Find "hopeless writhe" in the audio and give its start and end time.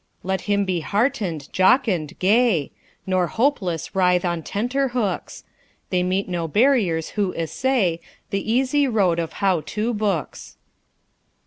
3.27-4.25